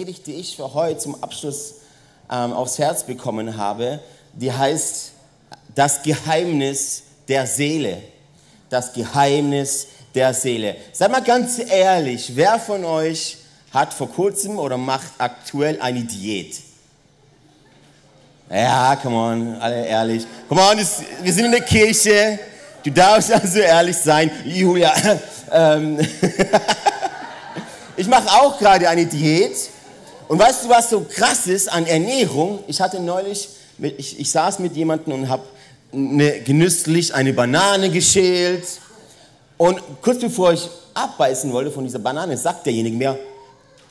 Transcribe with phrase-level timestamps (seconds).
[0.00, 1.74] Predigt, die ich für heute zum Abschluss
[2.32, 4.00] ähm, aufs Herz bekommen habe,
[4.32, 5.12] die heißt
[5.74, 7.98] das Geheimnis der Seele.
[8.70, 10.76] Das Geheimnis der Seele.
[10.94, 13.36] Seid mal ganz ehrlich, wer von euch
[13.74, 16.62] hat vor kurzem oder macht aktuell eine Diät?
[18.48, 20.26] Ja, come on, alle ehrlich.
[20.48, 22.38] Come on, wir sind in der Kirche.
[22.82, 24.30] Du darfst also ehrlich sein.
[24.46, 24.94] Julia,
[25.52, 25.98] ähm,
[27.98, 29.68] ich mache auch gerade eine Diät.
[30.30, 32.62] Und weißt du, was so krass ist an Ernährung?
[32.68, 33.48] Ich hatte neulich,
[33.80, 35.42] ich, ich saß mit jemandem und habe
[35.92, 38.64] eine, genüsslich eine Banane geschält.
[39.56, 43.18] Und kurz bevor ich abbeißen wollte von dieser Banane, sagt derjenige mir,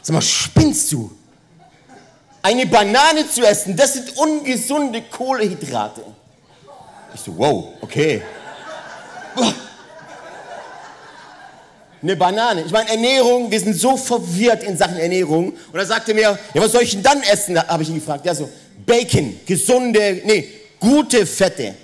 [0.02, 1.12] sag mal, spinnst du?
[2.42, 6.04] Eine Banane zu essen, das sind ungesunde Kohlehydrate.
[7.14, 8.22] Ich so, wow, okay.
[12.02, 12.64] Eine Banane.
[12.66, 15.54] Ich meine, Ernährung, wir sind so verwirrt in Sachen Ernährung.
[15.72, 17.60] Und er sagte mir, ja, was soll ich denn dann essen?
[17.60, 18.26] Habe ich ihn gefragt.
[18.26, 18.50] Ja, so,
[18.86, 20.48] Bacon, gesunde, nee,
[20.80, 21.76] gute Fette.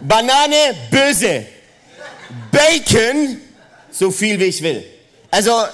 [0.00, 1.46] Banane, böse.
[2.52, 3.38] Bacon,
[3.90, 4.84] so viel wie ich will.
[5.30, 5.64] Also,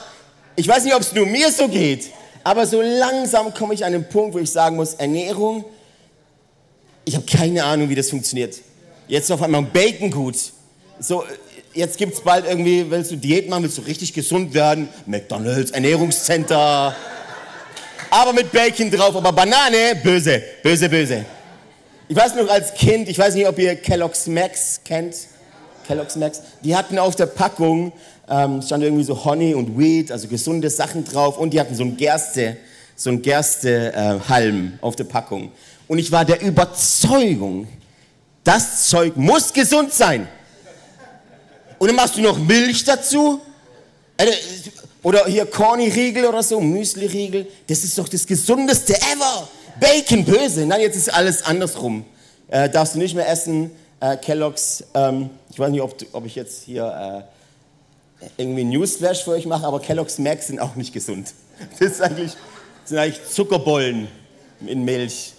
[0.56, 2.10] ich weiß nicht, ob es nur mir so geht,
[2.42, 5.64] aber so langsam komme ich an den Punkt, wo ich sagen muss, Ernährung,
[7.04, 8.56] ich habe keine Ahnung, wie das funktioniert.
[9.08, 10.36] Jetzt auf einmal Bacon gut.
[10.98, 11.24] So,
[11.74, 14.88] jetzt gibt es bald irgendwie, willst du Diät machen, willst du richtig gesund werden?
[15.06, 16.94] McDonalds, Ernährungscenter.
[18.10, 21.24] Aber mit Bacon drauf, aber Banane, böse, böse, böse.
[22.08, 25.14] Ich weiß noch als Kind, ich weiß nicht, ob ihr Kellogg's Max kennt.
[25.86, 26.42] Kellogg's Max.
[26.62, 27.92] Die hatten auf der Packung,
[28.28, 31.38] ähm, stand irgendwie so Honey und Wheat, also gesunde Sachen drauf.
[31.38, 32.56] Und die hatten so ein Gerste,
[32.96, 35.52] so ein Gerstehalm äh, auf der Packung.
[35.86, 37.68] Und ich war der Überzeugung,
[38.42, 40.26] das Zeug muss gesund sein.
[41.80, 43.40] Und dann machst du noch Milch dazu.
[44.18, 44.26] Äh,
[45.02, 47.46] oder hier Corny-Riegel oder so, Müsli-Riegel.
[47.66, 49.48] Das ist doch das gesundeste ever.
[49.80, 50.66] Bacon, böse.
[50.66, 52.04] Nein, jetzt ist alles andersrum.
[52.48, 53.70] Äh, darfst du nicht mehr essen.
[53.98, 57.26] Äh, Kellogg's, ähm, ich weiß nicht, ob, ob ich jetzt hier
[58.20, 61.32] äh, irgendwie Newsflash für euch mache, aber Kellogg's Max sind auch nicht gesund.
[61.78, 64.08] Das ist eigentlich, das sind eigentlich Zuckerbollen
[64.66, 65.32] in Milch.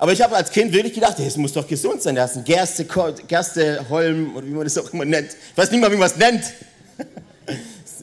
[0.00, 2.14] Aber ich habe als Kind wirklich gedacht, es muss doch gesund sein.
[2.14, 2.86] Da ist ein Gerste,
[3.28, 5.36] Gersteholm oder wie man das auch immer nennt.
[5.52, 6.42] Ich weiß nicht mal, wie man es nennt.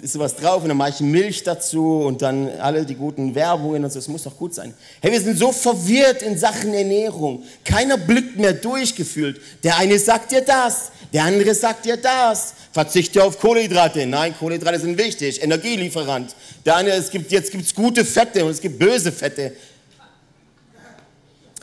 [0.03, 3.83] ist sowas drauf und dann mache ich Milch dazu und dann alle die guten Werbungen
[3.83, 3.97] und so.
[3.97, 4.75] Es muss doch gut sein.
[5.01, 7.41] Hey, wir sind so verwirrt in Sachen Ernährung.
[7.65, 9.41] Keiner blickt mehr durchgefühlt.
[9.63, 12.53] Der eine sagt dir das, der andere sagt dir das.
[12.73, 14.05] Verzichte auf Kohlenhydrate.
[14.05, 15.41] Nein, Kohlenhydrate sind wichtig.
[15.41, 16.35] Energielieferant.
[16.63, 19.53] Der eine, es gibt, jetzt gibt es gute Fette und es gibt böse Fette.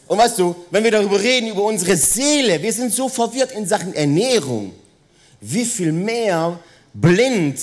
[0.07, 3.67] Und weißt du, wenn wir darüber reden, über unsere Seele, wir sind so verwirrt in
[3.67, 4.73] Sachen Ernährung.
[5.41, 6.59] Wie viel mehr
[6.93, 7.59] blind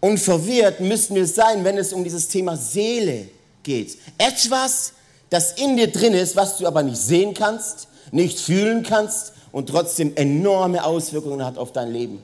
[0.00, 3.28] und verwirrt müssen wir sein, wenn es um dieses Thema Seele
[3.62, 3.98] geht.
[4.18, 4.92] Etwas,
[5.30, 9.68] das in dir drin ist, was du aber nicht sehen kannst, nicht fühlen kannst und
[9.68, 12.22] trotzdem enorme Auswirkungen hat auf dein Leben.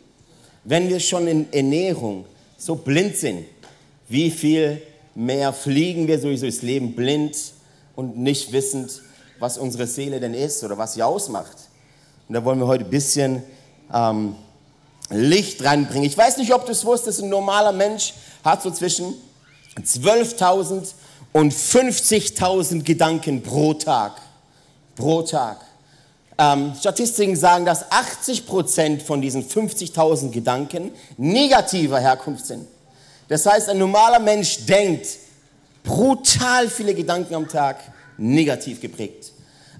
[0.64, 2.24] Wenn wir schon in Ernährung
[2.56, 3.46] so blind sind,
[4.08, 4.80] wie viel
[5.14, 7.36] mehr fliegen wir sowieso durchs Leben blind
[7.96, 9.02] und nicht wissend,
[9.42, 11.56] was unsere Seele denn ist oder was sie ausmacht.
[12.28, 13.42] Und da wollen wir heute ein bisschen
[13.92, 14.36] ähm,
[15.10, 16.04] Licht reinbringen.
[16.04, 18.14] Ich weiß nicht, ob du es wusstest, ein normaler Mensch
[18.44, 19.14] hat so zwischen
[19.76, 20.92] 12.000
[21.32, 24.12] und 50.000 Gedanken pro Tag.
[24.94, 25.58] Pro Tag.
[26.38, 32.68] Ähm, Statistiken sagen, dass 80 Prozent von diesen 50.000 Gedanken negativer Herkunft sind.
[33.26, 35.06] Das heißt, ein normaler Mensch denkt
[35.82, 37.78] brutal viele Gedanken am Tag
[38.16, 39.31] negativ geprägt.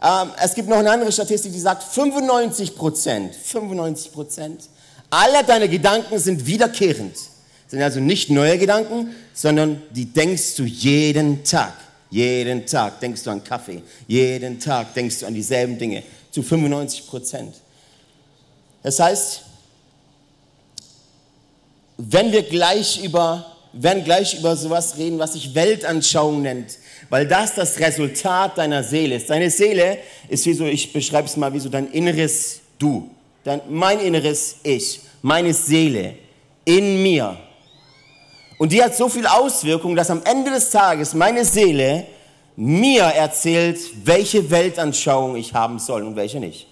[0.03, 4.69] Ähm, es gibt noch eine andere Statistik, die sagt, 95 Prozent, 95 Prozent
[5.13, 7.15] aller deine Gedanken sind wiederkehrend.
[7.69, 11.75] Sind also nicht neue Gedanken, sondern die denkst du jeden Tag.
[12.11, 13.83] Jeden Tag denkst du an Kaffee.
[14.07, 16.03] Jeden Tag denkst du an dieselben Dinge.
[16.31, 17.55] Zu 95 Prozent.
[18.83, 19.43] Das heißt,
[21.99, 26.79] wenn wir gleich über, werden gleich über sowas reden, was sich Weltanschauung nennt,
[27.13, 29.29] weil das das Resultat deiner Seele ist.
[29.29, 29.99] Deine Seele
[30.31, 33.11] ist wie so, ich beschreibe es mal wie so dein inneres Du
[33.45, 36.15] dann mein inneres Ich, meine Seele
[36.65, 37.37] in mir.
[38.59, 42.07] Und die hat so viel Auswirkung, dass am Ende des Tages meine Seele
[42.57, 46.67] mir erzählt, welche Weltanschauung ich haben soll und welche nicht.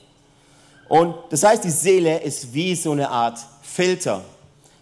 [0.88, 4.22] Und das heißt, die Seele ist wie so eine Art Filter.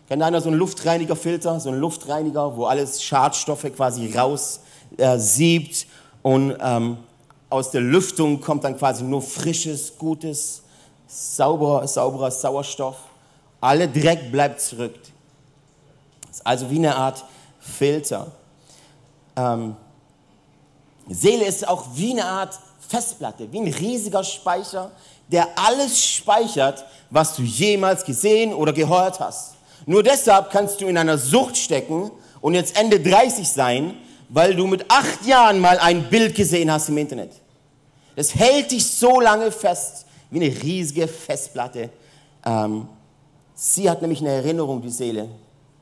[0.09, 4.61] Kennt einer so einen Luftreinigerfilter, so einen Luftreiniger, wo alles Schadstoffe quasi raus
[4.97, 5.87] äh, siebt
[6.23, 6.99] und ähm,
[7.51, 10.63] aus der Lüftung kommt dann quasi nur frisches, gutes,
[11.07, 12.97] sauberer, sauberer Sauerstoff.
[13.61, 14.95] Alle Dreck bleibt zurück.
[16.31, 17.25] Ist also wie eine Art
[17.61, 18.29] Filter.
[19.37, 19.77] ähm,
[21.09, 24.91] Seele ist auch wie eine Art Festplatte, wie ein riesiger Speicher,
[25.29, 29.55] der alles speichert, was du jemals gesehen oder gehört hast.
[29.87, 32.11] Nur deshalb kannst du in einer Sucht stecken
[32.41, 33.95] und jetzt Ende 30 sein,
[34.29, 37.33] weil du mit acht Jahren mal ein Bild gesehen hast im Internet.
[38.15, 41.91] Das hält dich so lange fest, wie eine riesige Festplatte.
[42.45, 42.89] Ähm,
[43.55, 45.29] sie hat nämlich eine Erinnerung, die Seele.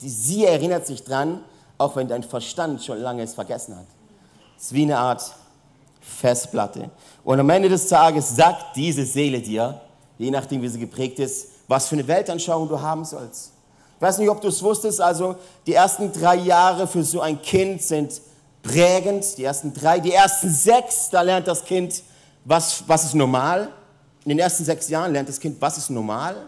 [0.00, 1.40] Die, sie erinnert sich dran,
[1.78, 3.86] auch wenn dein Verstand schon lange es vergessen hat.
[4.56, 5.22] Es ist wie eine Art
[6.00, 6.90] Festplatte.
[7.24, 9.80] Und am Ende des Tages sagt diese Seele dir,
[10.18, 13.52] je nachdem wie sie geprägt ist, was für eine Weltanschauung du haben sollst.
[13.96, 17.40] Ich weiß nicht, ob du es wusstest, also die ersten drei Jahre für so ein
[17.40, 18.20] Kind sind
[18.66, 22.02] prägend, die ersten drei, die ersten sechs, da lernt das Kind,
[22.44, 23.72] was, was ist normal.
[24.24, 26.46] In den ersten sechs Jahren lernt das Kind, was ist normal.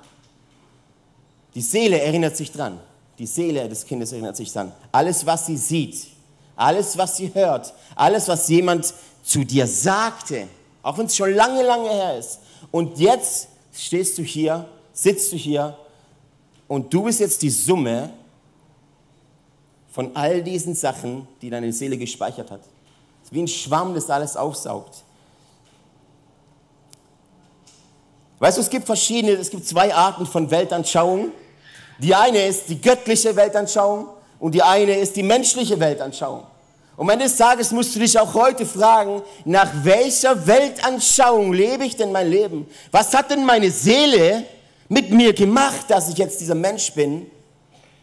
[1.55, 2.79] Die Seele erinnert sich dran.
[3.19, 4.73] Die Seele des Kindes erinnert sich dran.
[4.93, 6.07] Alles, was sie sieht,
[6.55, 8.93] alles, was sie hört, alles, was jemand
[9.23, 10.49] zu dir sagte,
[10.83, 12.39] auch wenn es schon lange, lange her ist.
[12.71, 15.77] Und jetzt stehst du hier, sitzt du hier
[16.67, 18.11] und du bist jetzt die Summe
[19.91, 22.61] von all diesen Sachen, die deine Seele gespeichert hat.
[23.23, 25.03] Es ist wie ein Schwamm, das alles aufsaugt.
[28.39, 31.33] Weißt du, es gibt verschiedene, es gibt zwei Arten von Weltanschauung.
[31.99, 34.07] Die eine ist die göttliche Weltanschauung
[34.39, 36.45] und die eine ist die menschliche Weltanschauung.
[36.97, 42.13] Und eines Tages musst du dich auch heute fragen, nach welcher Weltanschauung lebe ich denn
[42.13, 42.67] mein Leben?
[42.91, 44.45] Was hat denn meine Seele
[44.89, 47.31] mit mir gemacht, dass ich jetzt dieser Mensch bin,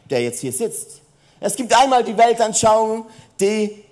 [0.10, 1.02] der jetzt hier sitzt?
[1.46, 3.06] Es gibt einmal die Weltanschauung,
[3.40, 3.84] die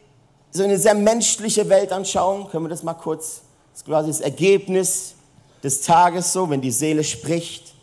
[0.50, 3.42] so eine sehr menschliche Weltanschauung, können wir das mal kurz,
[3.72, 5.14] das ist quasi das Ergebnis
[5.62, 7.76] des Tages so, wenn die Seele spricht.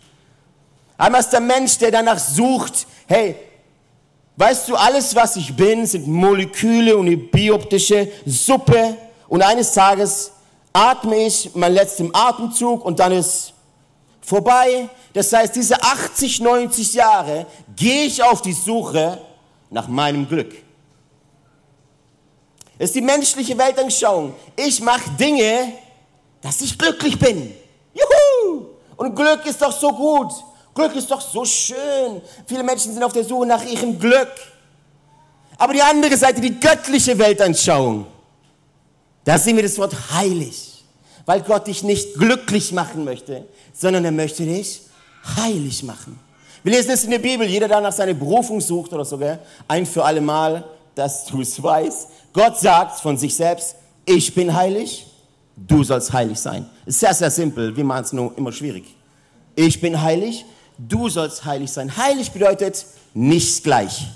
[0.99, 3.37] Einmal ist der Mensch, der danach sucht, hey,
[4.35, 8.97] weißt du, alles, was ich bin, sind Moleküle und eine bioptische Suppe.
[9.29, 10.33] Und eines Tages
[10.73, 13.53] atme ich meinen letzten Atemzug und dann ist
[14.21, 14.89] vorbei.
[15.13, 17.47] Das heißt, diese 80, 90 Jahre
[17.77, 19.30] gehe ich auf die Suche
[19.71, 20.53] nach meinem Glück.
[22.79, 24.35] Das ist die menschliche Weltanschauung.
[24.57, 25.75] Ich mache Dinge,
[26.41, 27.55] dass ich glücklich bin.
[27.93, 28.67] Juhu!
[28.97, 30.33] Und Glück ist doch so gut.
[30.75, 32.23] Glück ist doch so schön.
[32.47, 34.33] Viele Menschen sind auf der Suche nach ihrem Glück.
[35.59, 38.07] Aber die andere Seite, die göttliche Weltanschauung,
[39.25, 40.83] da sehen wir das Wort heilig.
[41.27, 44.81] Weil Gott dich nicht glücklich machen möchte, sondern er möchte dich
[45.37, 46.19] heilig machen.
[46.63, 49.39] Wir lesen es in der Bibel, jeder, der nach seiner Berufung sucht oder so, gell?
[49.67, 50.65] ein für alle Mal,
[50.95, 52.09] dass du es weißt.
[52.33, 55.07] Gott sagt von sich selbst, ich bin heilig,
[55.57, 56.69] du sollst heilig sein.
[56.85, 58.95] Ist sehr, sehr simpel, wir machen es nur immer schwierig.
[59.57, 60.45] Ich bin heilig,
[60.77, 61.97] du sollst heilig sein.
[61.97, 62.85] Heilig bedeutet
[63.15, 64.07] nicht gleich.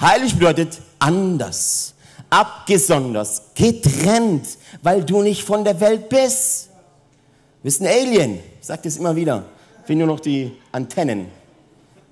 [0.00, 1.94] Heilig bedeutet anders,
[2.30, 4.46] abgesondert, getrennt,
[4.82, 6.66] weil du nicht von der Welt bist.
[6.66, 9.44] Du bist ein Alien, ich sage das immer wieder.
[9.88, 11.30] Ich nur noch die Antennen.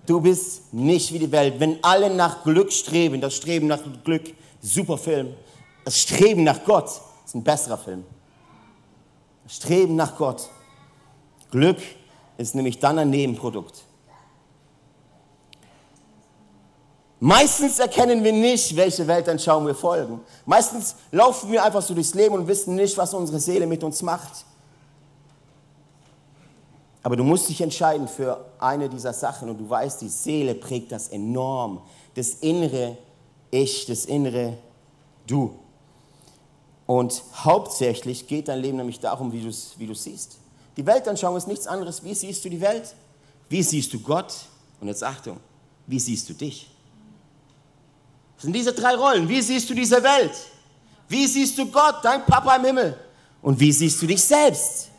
[0.06, 1.54] Du bist nicht wie die Welt.
[1.58, 5.34] Wenn alle nach Glück streben, das Streben nach Glück, super Film.
[5.84, 6.88] Das Streben nach Gott
[7.24, 8.04] ist ein besserer Film.
[9.44, 10.48] Das Streben nach Gott.
[11.50, 11.78] Glück
[12.38, 13.84] ist nämlich dann ein Nebenprodukt.
[17.20, 20.20] Meistens erkennen wir nicht, welche Weltanschauung wir folgen.
[20.46, 24.02] Meistens laufen wir einfach so durchs Leben und wissen nicht, was unsere Seele mit uns
[24.02, 24.46] macht.
[27.06, 30.90] Aber du musst dich entscheiden für eine dieser Sachen und du weißt, die Seele prägt
[30.90, 31.80] das enorm.
[32.16, 32.98] Das innere
[33.52, 34.58] Ich, das innere
[35.24, 35.54] Du.
[36.84, 40.38] Und hauptsächlich geht dein Leben nämlich darum, wie du es wie siehst.
[40.76, 42.02] Die Weltanschauung ist nichts anderes.
[42.02, 42.92] Wie siehst du die Welt?
[43.48, 44.34] Wie siehst du Gott?
[44.80, 45.38] Und jetzt Achtung,
[45.86, 46.68] wie siehst du dich?
[48.34, 49.28] Das sind diese drei Rollen.
[49.28, 50.34] Wie siehst du diese Welt?
[51.08, 52.96] Wie siehst du Gott, dein Papa im Himmel?
[53.42, 54.90] Und wie siehst du dich selbst?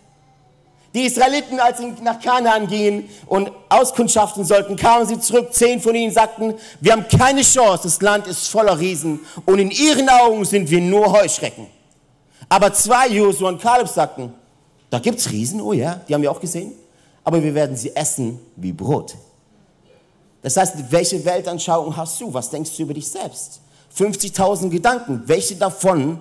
[0.98, 5.54] Die Israeliten, als sie nach Kanaan gingen und auskundschaften sollten, kamen sie zurück.
[5.54, 9.70] Zehn von ihnen sagten, wir haben keine Chance, das Land ist voller Riesen und in
[9.70, 11.68] ihren Augen sind wir nur Heuschrecken.
[12.50, 14.34] Aber zwei, Josua und Kaleb, sagten,
[14.90, 16.74] da gibt es Riesen, oh ja, die haben wir auch gesehen,
[17.24, 19.14] aber wir werden sie essen wie Brot.
[20.42, 22.34] Das heißt, welche Weltanschauung hast du?
[22.34, 23.62] Was denkst du über dich selbst?
[23.96, 26.20] 50.000 Gedanken, welche davon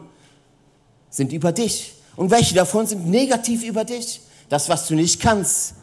[1.08, 1.94] sind über dich?
[2.14, 4.20] Und welche davon sind negativ über dich?
[4.48, 5.74] Das, was du nicht kannst.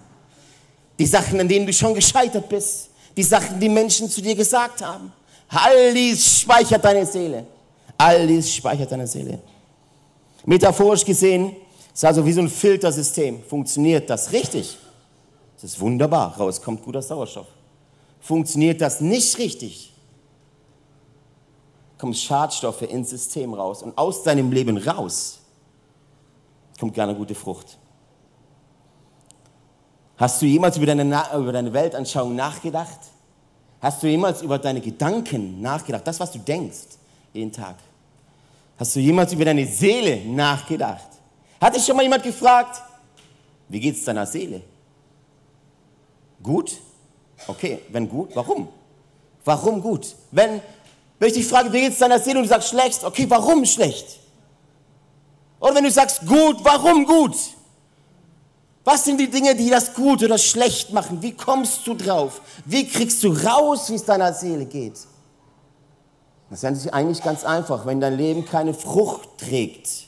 [1.00, 2.90] Die Sachen, an denen du schon gescheitert bist.
[3.16, 5.12] Die Sachen, die Menschen zu dir gesagt haben.
[5.50, 7.46] All dies speichert deine Seele.
[7.98, 9.40] All dies speichert deine Seele.
[10.46, 11.56] Metaphorisch gesehen
[11.94, 13.44] ist also wie so ein Filtersystem.
[13.44, 14.78] Funktioniert das richtig?
[15.56, 16.36] Das ist wunderbar.
[16.38, 17.48] Raus kommt guter Sauerstoff.
[18.20, 19.94] Funktioniert das nicht richtig?
[22.04, 25.40] kommen Schadstoffe ins System raus und aus deinem Leben raus
[26.78, 27.78] kommt gerne gute Frucht.
[30.18, 31.04] Hast du jemals über deine,
[31.36, 33.00] über deine Weltanschauung nachgedacht?
[33.82, 36.06] Hast du jemals über deine Gedanken nachgedacht?
[36.06, 36.98] Das, was du denkst,
[37.34, 37.76] jeden Tag.
[38.78, 41.08] Hast du jemals über deine Seele nachgedacht?
[41.60, 42.82] Hat dich schon mal jemand gefragt,
[43.70, 44.62] wie geht es deiner Seele?
[46.42, 46.78] Gut?
[47.48, 48.68] Okay, wenn gut, warum?
[49.44, 50.16] Warum gut?
[50.32, 50.62] Wenn,
[51.20, 53.66] wenn ich dich frage, wie geht es deiner Seele und du sagst schlecht, okay, warum
[53.66, 54.20] schlecht?
[55.60, 57.36] Oder wenn du sagst gut, warum gut?
[58.84, 61.22] Was sind die Dinge, die das gut oder schlecht machen?
[61.22, 62.42] Wie kommst du drauf?
[62.66, 65.00] Wie kriegst du raus, wie es deiner Seele geht?
[66.50, 67.86] Das ist eigentlich ganz einfach.
[67.86, 70.08] Wenn dein Leben keine Frucht trägt,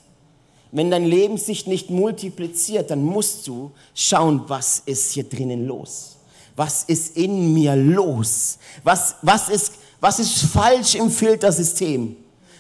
[0.71, 6.17] wenn dein Leben sich nicht multipliziert, dann musst du schauen, was ist hier drinnen los?
[6.57, 8.57] Was ist in mir los?
[8.83, 12.17] Was, was, ist, was ist falsch im Filtersystem?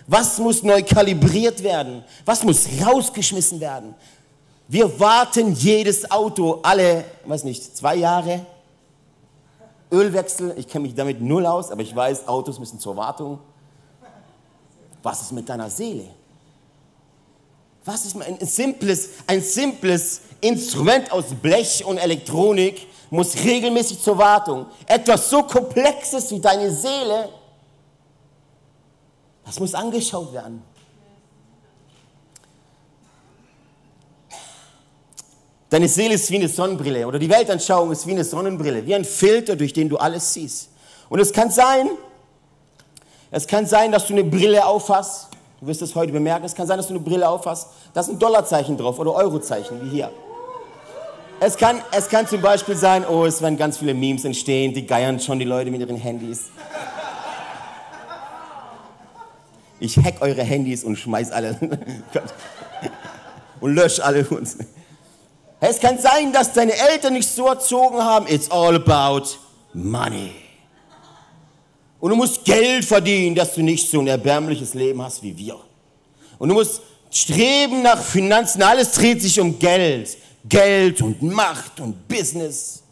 [0.07, 2.03] Was muss neu kalibriert werden?
[2.23, 3.95] Was muss rausgeschmissen werden?
[4.67, 8.45] Wir warten jedes Auto alle, weiß nicht, zwei Jahre.
[9.91, 13.39] Ölwechsel, ich kenne mich damit null aus, aber ich weiß, Autos müssen zur Wartung.
[15.03, 16.07] Was ist mit deiner Seele?
[17.83, 24.65] Was ist ein simples, ein simples Instrument aus Blech und Elektronik muss regelmäßig zur Wartung.
[24.87, 27.29] Etwas so Komplexes wie deine Seele,
[29.45, 30.63] das muss angeschaut werden.
[35.69, 39.05] Deine Seele ist wie eine Sonnenbrille oder die Weltanschauung ist wie eine Sonnenbrille, wie ein
[39.05, 40.69] Filter, durch den du alles siehst.
[41.09, 41.89] Und es kann sein,
[43.31, 45.27] es kann sein, dass du eine Brille aufhast.
[45.59, 46.45] Du wirst es heute bemerken.
[46.45, 47.69] Es kann sein, dass du eine Brille aufhast.
[47.93, 50.11] Da ist ein Dollarzeichen drauf oder Eurozeichen, wie hier.
[51.39, 54.85] Es kann, es kann zum Beispiel sein, oh, es werden ganz viele Memes entstehen, die
[54.85, 56.45] geiern schon die Leute mit ihren Handys.
[59.79, 61.59] Ich hack eure Handys und schmeiß alle
[63.59, 64.57] und lösche alle uns.
[65.67, 69.23] Es kann sein, dass deine Eltern nicht so erzogen haben, it's all about
[69.73, 70.31] money.
[71.99, 75.57] Und du musst Geld verdienen, dass du nicht so ein erbärmliches Leben hast wie wir.
[76.37, 78.61] Und du musst streben nach Finanzen.
[78.61, 80.15] Alles dreht sich um Geld.
[80.47, 82.83] Geld und Macht und Business.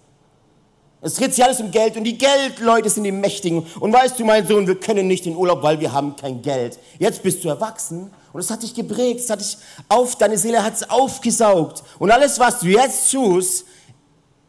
[1.01, 3.67] Es dreht sich alles um Geld und die Geldleute sind die Mächtigen.
[3.79, 6.79] Und weißt du, mein Sohn, wir können nicht in Urlaub, weil wir haben kein Geld.
[6.97, 10.63] Jetzt bist du erwachsen und es hat dich geprägt, es hat dich auf, deine Seele
[10.63, 11.83] hat es aufgesaugt.
[11.99, 13.65] Und alles, was du jetzt tust,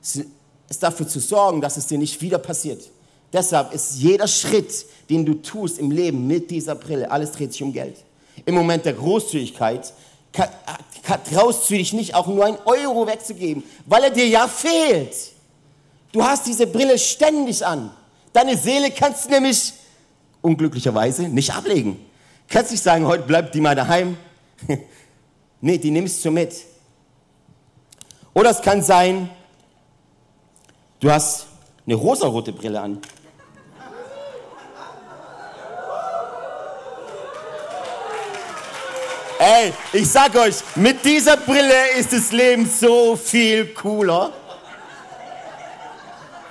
[0.01, 2.83] ist dafür zu sorgen, dass es dir nicht wieder passiert.
[3.33, 7.63] Deshalb ist jeder Schritt, den du tust im Leben mit dieser Brille, alles dreht sich
[7.63, 7.97] um Geld.
[8.47, 9.93] Im Moment der Großzügigkeit
[11.31, 15.15] traust du dich nicht, auch nur einen Euro wegzugeben, weil er dir ja fehlt.
[16.11, 17.91] Du hast diese Brille ständig an.
[18.33, 19.75] Deine Seele kannst du nämlich
[20.41, 21.99] unglücklicherweise nicht ablegen.
[22.49, 24.17] Kannst nicht sagen, heute bleibt die mal daheim.
[25.61, 26.55] nee, die nimmst du mit.
[28.33, 29.31] Oder es kann sein,
[31.01, 31.47] du hast
[31.87, 33.01] eine rosarote Brille an.
[39.39, 44.33] Ey, ich sag euch, mit dieser Brille ist das Leben so viel cooler.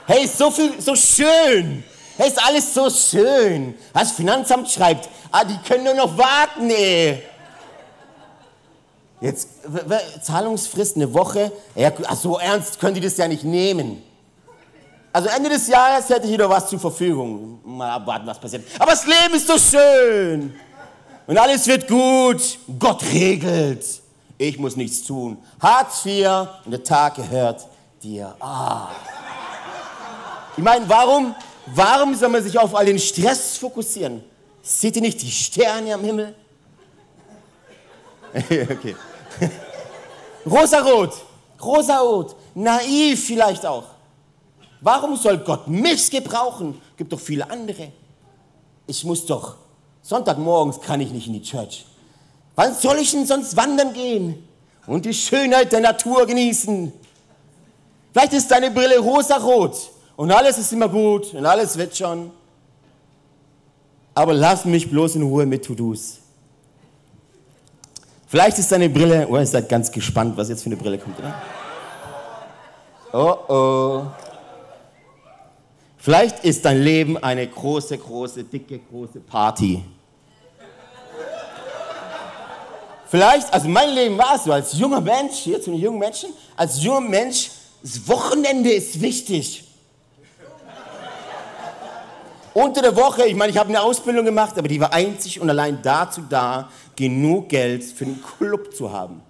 [0.06, 1.84] Hey, so viel, so schön.
[2.18, 3.74] Hey, ist alles so schön.
[3.94, 7.24] Das Finanzamt schreibt, ah, die können nur noch warten, ey.
[9.20, 9.48] Jetzt,
[10.22, 11.52] Zahlungsfrist eine Woche.
[11.76, 14.04] Ja, so ernst können die das ja nicht nehmen.
[15.14, 17.60] Also Ende des Jahres hätte ich wieder was zur Verfügung.
[17.64, 18.66] Mal abwarten, was passiert.
[18.80, 20.54] Aber das Leben ist so schön.
[21.26, 22.60] Und alles wird gut.
[22.78, 23.86] Gott regelt.
[24.38, 25.38] Ich muss nichts tun.
[25.60, 26.28] Hartz IV
[26.66, 27.66] und der Tag gehört
[28.02, 28.36] dir.
[28.40, 28.90] Ah.
[30.58, 31.34] Ich meine, warum,
[31.68, 34.24] warum soll man sich auf all den Stress fokussieren?
[34.64, 36.34] Seht ihr nicht die Sterne am Himmel?
[38.34, 38.96] okay.
[40.46, 41.14] Rosarot,
[41.62, 43.84] rosarot, naiv vielleicht auch.
[44.82, 46.82] Warum soll Gott mich gebrauchen?
[46.98, 47.92] Gibt doch viele andere.
[48.88, 49.58] Ich muss doch
[50.04, 51.86] Sonntagmorgens kann ich nicht in die Church.
[52.56, 54.48] Wann soll ich denn sonst wandern gehen
[54.86, 56.92] und die Schönheit der Natur genießen?
[58.12, 62.32] Vielleicht ist deine Brille rosarot und alles ist immer gut und alles wird schon.
[64.16, 66.20] Aber lass mich bloß in Ruhe mit To-Dos.
[68.28, 71.20] Vielleicht ist deine Brille, oh, ihr seid ganz gespannt, was jetzt für eine Brille kommt,
[71.20, 71.36] oder?
[73.14, 74.06] Oh oh.
[75.98, 79.84] Vielleicht ist dein Leben eine große, große, dicke, große Party.
[83.06, 86.32] Vielleicht, also mein Leben war es so, als junger Mensch, hier zu einem jungen Menschen,
[86.58, 87.52] als junger Mensch,
[87.84, 89.64] das Wochenende ist wichtig.
[92.54, 95.50] Unter der Woche, ich meine, ich habe eine Ausbildung gemacht, aber die war einzig und
[95.50, 99.22] allein dazu da, genug Geld für den Club zu haben.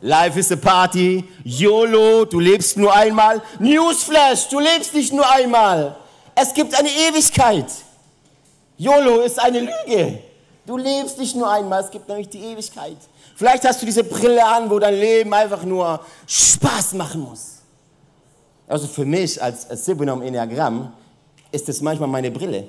[0.00, 3.42] Life is a Party, YOLO, du lebst nur einmal.
[3.58, 5.96] Newsflash, du lebst nicht nur einmal.
[6.34, 7.66] Es gibt eine Ewigkeit.
[8.76, 10.18] YOLO ist eine Lüge.
[10.66, 12.96] Du lebst nicht nur einmal, es gibt nämlich die Ewigkeit.
[13.34, 17.58] Vielleicht hast du diese Brille an, wo dein Leben einfach nur Spaß machen muss.
[18.66, 20.92] Also für mich als, als Sibunom Enneagramm
[21.52, 22.68] ist das manchmal meine Brille.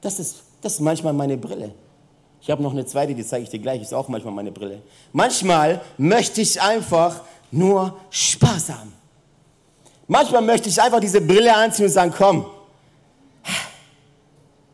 [0.00, 1.72] Das ist, das ist manchmal meine Brille.
[2.42, 4.82] Ich habe noch eine zweite, die zeige ich dir gleich, ist auch manchmal meine Brille.
[5.12, 8.92] Manchmal möchte ich einfach nur Spaß haben.
[10.06, 12.46] Manchmal möchte ich einfach diese Brille anziehen und sagen, komm,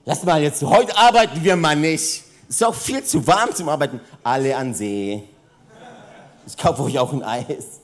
[0.05, 2.23] lass mal jetzt, heute arbeiten wir mal nicht.
[2.49, 4.01] Es ist auch viel zu warm zum Arbeiten.
[4.23, 5.25] Alle an See.
[6.47, 7.81] Ich kaufe euch auch ein Eis.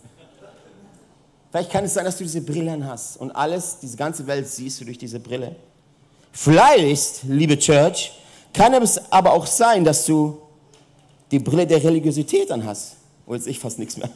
[1.53, 4.81] Vielleicht kann es sein, dass du diese Brille hast und alles, diese ganze Welt siehst
[4.81, 5.55] du durch diese Brille.
[6.33, 8.11] Vielleicht, liebe Church,
[8.55, 10.41] kann es aber auch sein, dass du
[11.31, 12.97] die Brille der Religiosität anhast.
[13.27, 14.09] Oh, jetzt ich fast nichts mehr.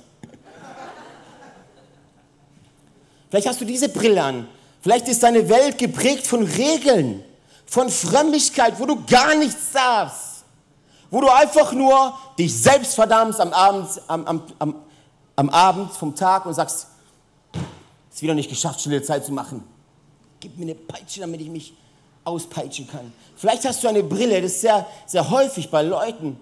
[3.28, 4.48] Vielleicht hast du diese Brille an.
[4.80, 7.22] Vielleicht ist deine Welt geprägt von Regeln,
[7.66, 10.44] von Frömmigkeit, wo du gar nichts darfst.
[11.10, 14.74] Wo du einfach nur dich selbst verdammst am Abend, am, am, am,
[15.36, 16.86] am Abend vom Tag und sagst,
[18.16, 19.62] es wieder nicht geschafft, stille Zeit zu machen.
[20.40, 21.74] Gib mir eine Peitsche, damit ich mich
[22.24, 23.12] auspeitschen kann.
[23.36, 26.38] Vielleicht hast du eine Brille, das ist sehr, sehr häufig bei Leuten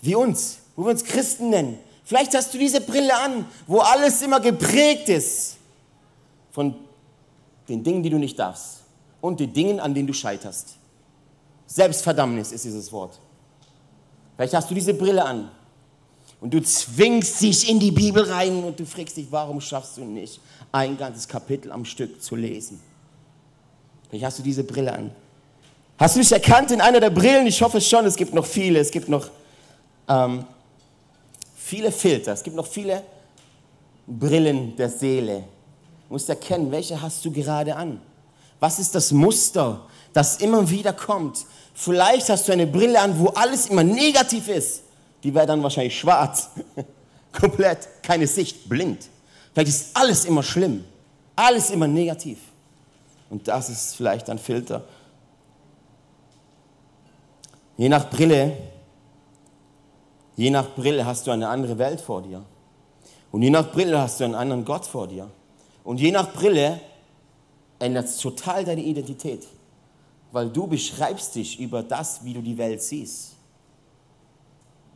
[0.00, 1.78] wie uns, wo wir uns Christen nennen.
[2.04, 5.56] Vielleicht hast du diese Brille an, wo alles immer geprägt ist
[6.50, 6.74] von
[7.68, 8.82] den Dingen, die du nicht darfst
[9.20, 10.76] und den Dingen, an denen du scheiterst.
[11.66, 13.18] Selbstverdammnis ist dieses Wort.
[14.36, 15.50] Vielleicht hast du diese Brille an
[16.40, 20.04] und du zwingst dich in die Bibel rein und du fragst dich, warum schaffst du
[20.04, 20.40] nicht,
[20.70, 22.80] ein ganzes Kapitel am Stück zu lesen?
[24.08, 25.10] Vielleicht hast du diese Brille an.
[25.98, 27.46] Hast du dich erkannt in einer der Brillen?
[27.46, 28.78] Ich hoffe schon, es gibt noch viele.
[28.78, 29.28] Es gibt noch
[30.08, 30.44] ähm,
[31.56, 32.32] viele Filter.
[32.32, 33.02] Es gibt noch viele
[34.06, 35.44] Brillen der Seele.
[36.06, 38.00] Du musst erkennen, welche hast du gerade an?
[38.60, 41.44] Was ist das Muster, das immer wieder kommt?
[41.74, 44.82] Vielleicht hast du eine Brille an, wo alles immer negativ ist.
[45.22, 46.50] Die wäre dann wahrscheinlich schwarz.
[47.32, 49.08] Komplett, keine Sicht, blind.
[49.52, 50.84] Vielleicht ist alles immer schlimm.
[51.36, 52.38] Alles immer negativ.
[53.30, 54.84] Und das ist vielleicht ein Filter.
[57.76, 58.56] Je nach Brille,
[60.36, 62.44] je nach Brille hast du eine andere Welt vor dir.
[63.30, 65.30] Und je nach Brille hast du einen anderen Gott vor dir.
[65.84, 66.80] Und je nach Brille
[67.78, 69.46] ändert es total deine Identität.
[70.32, 73.37] Weil du beschreibst dich über das, wie du die Welt siehst.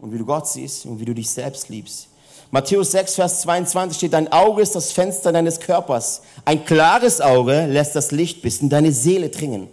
[0.03, 2.09] Und wie du Gott siehst und wie du dich selbst liebst.
[2.51, 6.23] Matthäus 6, Vers 22 steht, dein Auge ist das Fenster deines Körpers.
[6.45, 9.69] Ein klares Auge lässt das Licht bis in deine Seele dringen.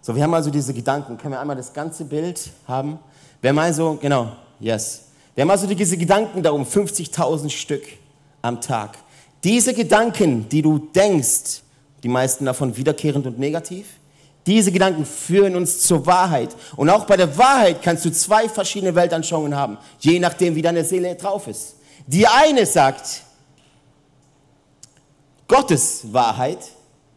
[0.00, 1.18] So, wir haben also diese Gedanken.
[1.18, 2.98] Können wir einmal das ganze Bild haben?
[3.40, 5.11] Wir haben also, genau, yes.
[5.34, 7.84] Wir haben also diese Gedanken darum, 50.000 Stück
[8.42, 8.98] am Tag.
[9.44, 11.62] Diese Gedanken, die du denkst,
[12.02, 13.86] die meisten davon wiederkehrend und negativ,
[14.46, 16.54] diese Gedanken führen uns zur Wahrheit.
[16.76, 20.84] Und auch bei der Wahrheit kannst du zwei verschiedene Weltanschauungen haben, je nachdem, wie deine
[20.84, 21.76] Seele drauf ist.
[22.06, 23.22] Die eine sagt,
[25.46, 26.58] Gottes Wahrheit,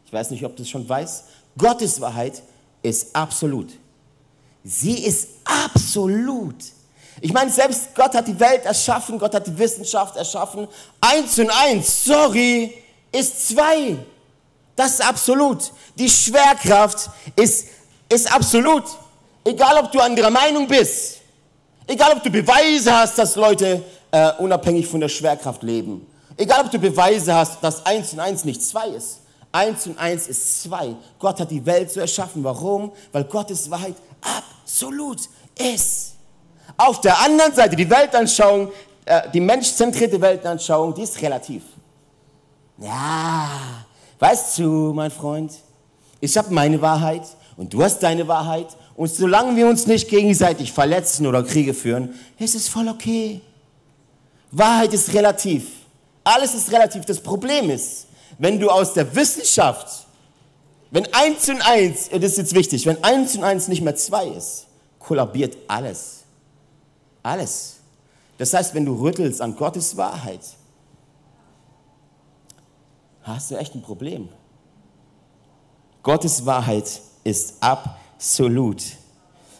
[0.05, 1.25] ich weiß nicht, ob du es schon weißt,
[1.57, 2.43] Gottes Wahrheit
[2.83, 3.71] ist absolut.
[4.63, 6.55] Sie ist absolut.
[7.21, 10.67] Ich meine, selbst Gott hat die Welt erschaffen, Gott hat die Wissenschaft erschaffen.
[10.99, 12.73] Eins und eins, sorry,
[13.11, 13.97] ist zwei.
[14.75, 15.71] Das ist absolut.
[15.97, 17.67] Die Schwerkraft ist,
[18.09, 18.83] ist absolut.
[19.43, 21.19] Egal, ob du anderer Meinung bist.
[21.87, 26.05] Egal, ob du Beweise hast, dass Leute äh, unabhängig von der Schwerkraft leben.
[26.35, 29.19] Egal, ob du Beweise hast, dass eins und eins nicht zwei ist.
[29.51, 30.95] Eins und eins ist zwei.
[31.17, 32.43] Gott hat die Welt so erschaffen.
[32.43, 32.91] Warum?
[33.13, 35.19] Weil Gottes Wahrheit absolut
[35.57, 36.14] ist.
[36.77, 38.69] Auf der anderen Seite, die Weltanschauung,
[39.05, 41.63] äh, die menschzentrierte Weltanschauung, die ist relativ.
[42.77, 43.49] Ja,
[44.19, 45.53] weißt du, mein Freund,
[46.19, 47.23] ich habe meine Wahrheit
[47.55, 48.67] und du hast deine Wahrheit.
[48.95, 53.41] Und solange wir uns nicht gegenseitig verletzen oder Kriege führen, ist es voll okay.
[54.51, 55.67] Wahrheit ist relativ.
[56.23, 57.05] Alles ist relativ.
[57.05, 58.07] Das Problem ist,
[58.37, 60.05] wenn du aus der Wissenschaft,
[60.91, 64.27] wenn eins und eins, das ist jetzt wichtig, wenn eins und eins nicht mehr zwei
[64.27, 64.65] ist,
[64.99, 66.14] kollabiert alles.
[67.25, 67.77] Alles.
[68.37, 70.41] Das heißt, wenn du rüttelst an Gottes Wahrheit,
[73.23, 74.29] hast du echt ein Problem.
[76.03, 78.83] Gottes Wahrheit ist absolut.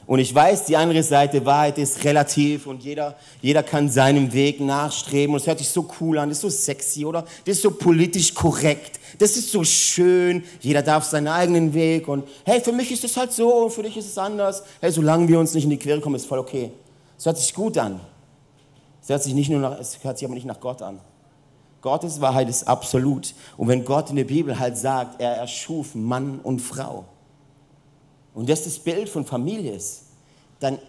[0.06, 4.60] Und ich weiß, die andere Seite, Wahrheit ist relativ und jeder, jeder kann seinem Weg
[4.60, 5.34] nachstreben.
[5.34, 7.24] Und es hört sich so cool an, das ist so sexy, oder?
[7.46, 9.00] Das ist so politisch korrekt.
[9.18, 10.44] Das ist so schön.
[10.62, 12.08] Jeder darf seinen eigenen Weg.
[12.08, 14.62] Und hey, für mich ist es halt so und für dich ist es anders.
[14.80, 16.72] Hey, solange wir uns nicht in die Quere kommen, ist voll okay.
[17.18, 18.00] Es hört sich gut an.
[19.02, 21.00] Es hört sich, nicht nur nach, es hört sich aber nicht nach Gott an.
[21.82, 23.36] Gottes Wahrheit ist absolut.
[23.58, 27.06] Und wenn Gott in der Bibel halt sagt, er erschuf Mann und Frau,
[28.34, 30.02] und das das Bild von Familie ist,
[30.60, 30.80] dann,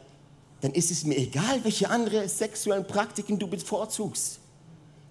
[0.61, 4.41] dann ist es mir egal, welche andere sexuellen Praktiken du bevorzugst.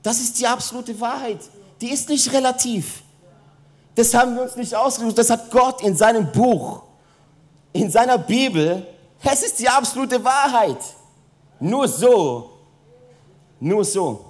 [0.04, 1.40] Das ist die absolute Wahrheit.
[1.82, 3.04] Die ist nicht relativ.
[3.96, 5.18] Das haben wir uns nicht ausgesucht.
[5.18, 6.84] Das hat Gott in seinem Buch,
[7.72, 8.86] in seiner Bibel.
[9.24, 10.78] Es ist die absolute Wahrheit.
[11.60, 12.52] Nur so,
[13.60, 14.26] nur so.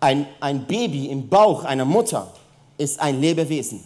[0.00, 2.32] Ein, ein Baby im Bauch einer Mutter
[2.78, 3.84] ist ein Lebewesen.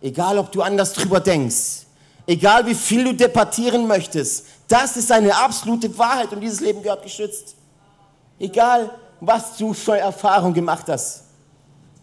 [0.00, 1.86] Egal, ob du anders drüber denkst,
[2.26, 7.02] egal wie viel du debattieren möchtest, das ist eine absolute Wahrheit und dieses Leben gehört
[7.02, 7.54] geschützt.
[8.38, 11.24] Egal, was du für Erfahrung gemacht hast.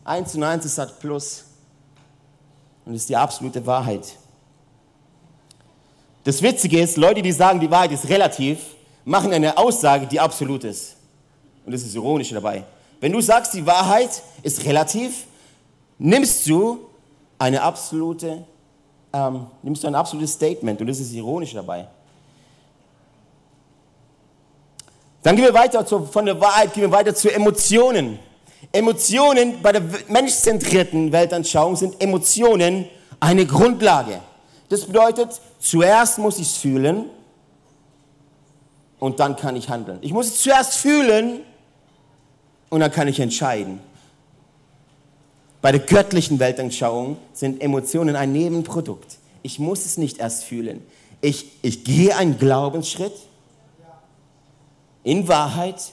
[0.05, 1.43] Eins und eins ist halt Plus.
[2.85, 4.15] Und ist die absolute Wahrheit.
[6.23, 8.59] Das Witzige ist, Leute, die sagen, die Wahrheit ist relativ,
[9.05, 10.95] machen eine Aussage, die absolut ist.
[11.65, 12.63] Und das ist ironisch dabei.
[12.99, 14.09] Wenn du sagst, die Wahrheit
[14.43, 15.25] ist relativ,
[15.97, 16.79] nimmst du
[17.37, 18.45] eine absolute,
[19.13, 21.87] ähm, nimmst du ein absolutes Statement und das ist ironisch dabei.
[25.23, 28.19] Dann gehen wir weiter zu, von der Wahrheit, gehen wir weiter zu Emotionen.
[28.71, 32.85] Emotionen bei der menschzentrierten Weltanschauung sind Emotionen
[33.19, 34.19] eine Grundlage.
[34.69, 37.05] Das bedeutet, zuerst muss ich es fühlen
[38.99, 39.99] und dann kann ich handeln.
[40.01, 41.41] Ich muss es zuerst fühlen
[42.69, 43.79] und dann kann ich entscheiden.
[45.61, 49.17] Bei der göttlichen Weltanschauung sind Emotionen ein Nebenprodukt.
[49.41, 50.85] Ich muss es nicht erst fühlen.
[51.21, 53.13] Ich, ich gehe einen Glaubensschritt
[55.03, 55.91] in Wahrheit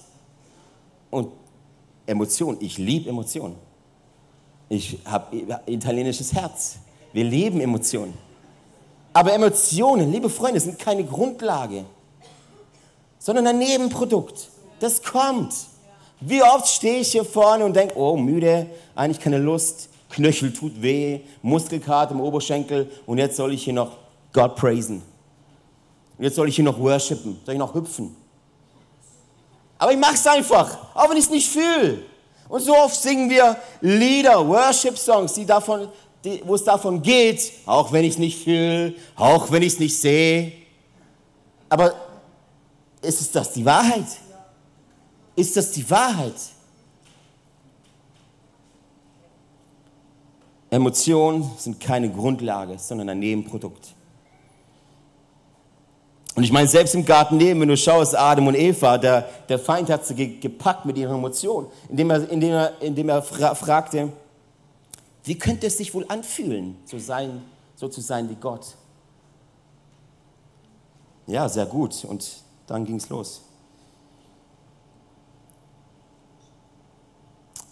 [1.11, 1.33] und
[2.07, 2.59] Emotion.
[2.61, 3.57] Ich liebe Emotionen.
[4.69, 6.77] Ich habe italienisches Herz.
[7.13, 8.15] Wir leben Emotionen.
[9.13, 11.85] Aber Emotionen, liebe Freunde, sind keine Grundlage,
[13.27, 14.51] sondern ein Nebenprodukt.
[14.79, 15.53] Das kommt.
[16.21, 20.81] Wie oft stehe ich hier vorne und denke, oh, müde, eigentlich keine Lust, Knöchel tut
[20.81, 23.97] weh, Muskelkater im Oberschenkel und jetzt soll ich hier noch
[24.33, 25.03] Gott praisen.
[26.17, 28.15] Und jetzt soll ich hier noch worshipen, soll ich noch hüpfen.
[29.77, 31.99] Aber ich mache es einfach, auch wenn ich es nicht fühle.
[32.49, 35.89] Und so oft singen wir Lieder, Worship-Songs, die davon,
[36.45, 40.01] wo es davon geht, auch wenn ich es nicht fühle, auch wenn ich es nicht
[40.01, 40.53] sehe.
[41.69, 42.06] Aber
[43.07, 44.07] ist das die Wahrheit?
[45.35, 46.35] Ist das die Wahrheit?
[50.71, 53.95] Emotionen sind keine Grundlage, sondern ein Nebenprodukt.
[56.35, 59.59] Und ich meine, selbst im Garten neben, wenn du schaust, Adam und Eva, der, der
[59.59, 64.13] Feind hat sie gepackt mit ihren Emotionen, indem er, indem er, indem er fra fragte,
[65.25, 67.43] wie könnte es sich wohl anfühlen, so, sein,
[67.75, 68.75] so zu sein wie Gott?
[71.27, 72.05] Ja, sehr gut.
[72.05, 73.43] Und dann ging es los.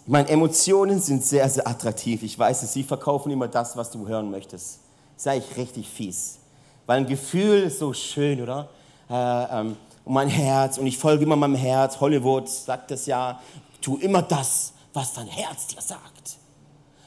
[0.05, 2.21] Ich meine, Emotionen sind sehr, sehr attraktiv.
[2.21, 4.79] Ich weiß es, sie verkaufen immer das, was du hören möchtest.
[5.17, 6.37] Sei ich richtig fies.
[6.85, 8.69] Weil ein Gefühl ist so schön, oder?
[9.09, 11.99] Äh, ähm, und mein Herz, und ich folge immer meinem Herz.
[11.99, 13.41] Hollywood sagt das ja,
[13.81, 16.37] tu immer das, was dein Herz dir sagt.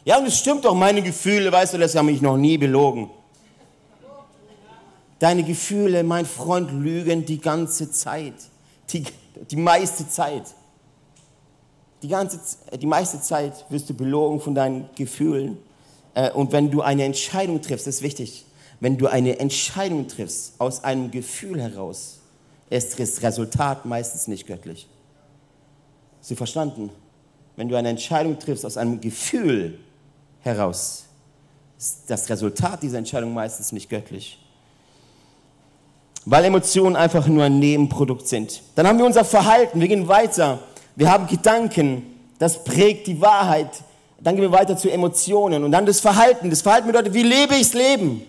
[0.05, 3.11] Ja, und es stimmt doch, meine Gefühle, weißt du, das haben mich noch nie belogen.
[5.19, 8.35] Deine Gefühle, mein Freund, lügen die ganze Zeit.
[8.91, 9.05] Die,
[9.51, 10.55] die meiste Zeit.
[12.03, 12.41] Die, ganze,
[12.77, 15.59] die meiste Zeit wirst du belogen von deinen Gefühlen.
[16.15, 18.45] Äh, und wenn du eine Entscheidung triffst, das ist wichtig,
[18.81, 22.21] wenn du eine Entscheidung triffst aus einem Gefühl heraus,
[22.71, 24.89] ist das Resultat meistens nicht göttlich.
[26.29, 26.91] Du verstanden?
[27.57, 29.79] Wenn du eine Entscheidung triffst aus einem Gefühl
[30.41, 31.07] heraus,
[31.79, 34.39] ist das Resultat dieser Entscheidung meistens nicht göttlich.
[36.31, 38.61] Weil Emotionen einfach nur ein Nebenprodukt sind.
[38.75, 40.59] Dann haben wir unser Verhalten, wir gehen weiter.
[40.95, 42.03] Wir haben Gedanken,
[42.39, 43.71] das prägt die Wahrheit.
[44.21, 46.51] Dann gehen wir weiter zu Emotionen und dann das Verhalten.
[46.51, 48.27] Das Verhalten bedeutet, wie lebe ich das Leben?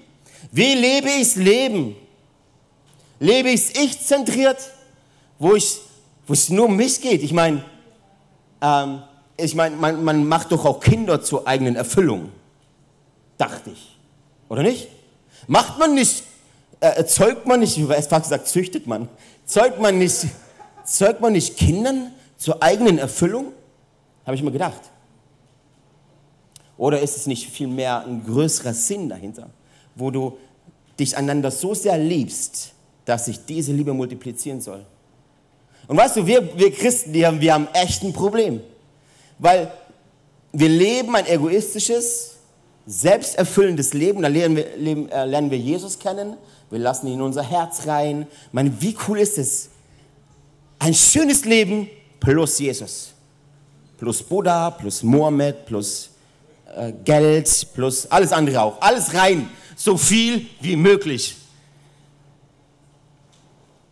[0.50, 1.98] Wie lebe ich das Leben?
[3.20, 4.60] Lebe ich es ich-zentriert,
[5.38, 5.80] wo, ich,
[6.26, 7.22] wo es nur um mich geht?
[7.22, 7.66] Ich meine,
[8.62, 9.02] ähm,
[9.36, 12.30] ich mein, man, man macht doch auch Kinder zur eigenen Erfüllung,
[13.38, 13.98] dachte ich.
[14.48, 14.88] Oder nicht?
[15.48, 16.24] Macht man nicht,
[16.80, 19.10] erzeugt man nicht, ich fast gesagt, züchtet man,
[19.46, 20.28] zeugt man nicht,
[20.84, 23.54] zeugt man nicht Kindern zur eigenen Erfüllung?
[24.26, 24.82] Habe ich mir gedacht.
[26.78, 29.50] Oder ist es nicht vielmehr ein größerer Sinn dahinter,
[29.96, 30.38] wo du
[30.98, 32.72] dich einander so sehr liebst,
[33.06, 34.86] dass sich diese Liebe multiplizieren soll.
[35.88, 38.62] Und weißt du, wir, wir Christen, die haben, wir haben echt ein Problem.
[39.40, 39.72] Weil
[40.52, 42.36] wir leben ein egoistisches,
[42.90, 44.24] selbsterfüllendes Leben.
[44.24, 44.66] Da lernen wir,
[45.12, 46.36] äh, lernen wir Jesus kennen.
[46.72, 48.28] Wir lassen ihn in unser Herz rein.
[48.48, 49.70] Ich meine, wie cool ist es?
[50.80, 51.88] Ein schönes Leben
[52.20, 53.12] plus Jesus.
[53.98, 56.10] Plus Buddha, plus Mohammed, plus
[56.76, 58.82] äh, Geld, plus alles andere auch.
[58.82, 59.50] Alles rein.
[59.76, 61.36] So viel wie möglich.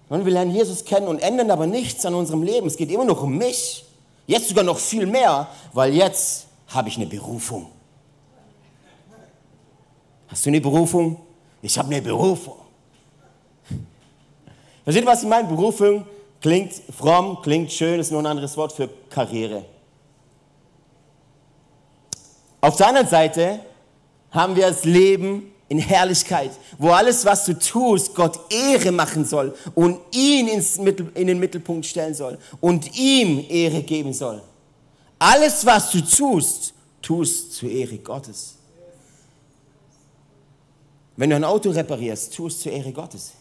[0.09, 2.65] Und wir lernen Jesus kennen und ändern aber nichts an unserem Leben.
[2.65, 3.85] Es geht immer noch um mich.
[4.25, 7.67] Jetzt sogar noch viel mehr, weil jetzt habe ich eine Berufung.
[10.27, 11.19] Hast du eine Berufung?
[11.61, 12.55] Ich habe eine Berufung.
[14.83, 15.47] Versteht ihr, was ich meine?
[15.47, 16.05] Berufung
[16.41, 19.65] klingt fromm, klingt schön, ist nur ein anderes Wort für Karriere.
[22.61, 23.59] Auf der anderen Seite
[24.31, 29.53] haben wir das Leben in Herrlichkeit, wo alles, was du tust, Gott Ehre machen soll
[29.75, 34.41] und ihn ins Mittel, in den Mittelpunkt stellen soll und ihm Ehre geben soll.
[35.19, 38.56] Alles, was du tust, tust zur Ehre Gottes.
[41.17, 43.33] Wenn du ein Auto reparierst, tust zur Ehre Gottes.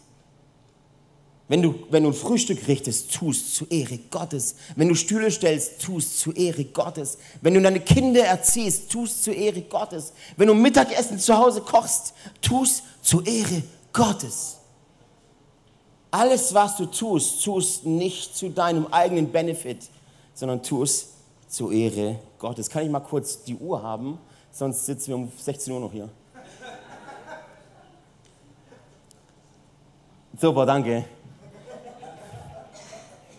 [1.49, 4.57] Wenn du, wenn du ein Frühstück richtest, tust zu Ehre Gottes.
[4.75, 7.19] Wenn du Stühle stellst, tust zu Ehre Gottes.
[7.41, 10.13] Wenn du deine Kinder erziehst, tust zu Ehre Gottes.
[10.37, 13.63] Wenn du Mittagessen zu Hause kochst, tust zu Ehre
[13.93, 14.57] Gottes.
[16.11, 19.89] Alles, was du tust, tust nicht zu deinem eigenen Benefit,
[20.35, 21.09] sondern tust
[21.49, 22.71] zu Ehre Gottes.
[22.71, 24.19] Kann ich mal kurz die Uhr haben?
[24.51, 26.09] Sonst sitzen wir um 16 Uhr noch hier.
[30.39, 31.05] Super, danke.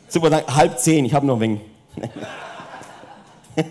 [0.08, 0.56] Super, danke.
[0.56, 1.62] halb zehn, ich habe noch wenig.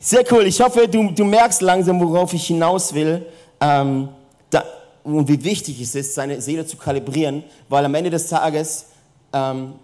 [0.00, 0.46] Sehr cool.
[0.46, 3.24] Ich hoffe, du, du merkst langsam, worauf ich hinaus will
[3.60, 4.08] ähm,
[4.50, 4.64] da,
[5.04, 8.86] und wie wichtig es ist, seine Seele zu kalibrieren, weil am Ende des Tages,
[9.32, 9.74] ähm,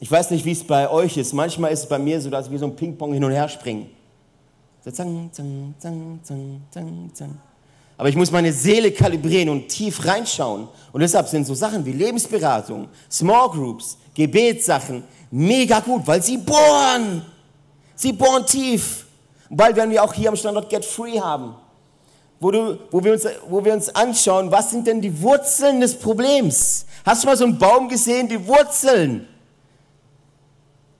[0.00, 2.50] ich weiß nicht, wie es bei euch ist, manchmal ist es bei mir so, dass
[2.50, 3.90] wir so ein Ping-Pong hin und her springen.
[4.84, 7.38] So zang, zang, zang, zang, zang, zang.
[7.96, 10.68] Aber ich muss meine Seele kalibrieren und tief reinschauen.
[10.92, 17.24] Und deshalb sind so Sachen wie Lebensberatung, Small Groups, Gebetssachen mega gut, weil sie bohren.
[17.96, 19.06] Sie bohren tief.
[19.50, 21.54] bald werden wir auch hier am Standort Get Free haben,
[22.40, 25.94] wo, du, wo, wir uns, wo wir uns anschauen, was sind denn die Wurzeln des
[25.94, 26.86] Problems?
[27.04, 29.28] Hast du mal so einen Baum gesehen, die Wurzeln?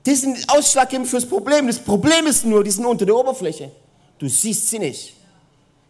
[0.05, 1.67] Die sind ausschlaggebend fürs Problem.
[1.67, 3.71] Das Problem ist nur, die sind unter der Oberfläche.
[4.19, 5.14] Du siehst sie nicht.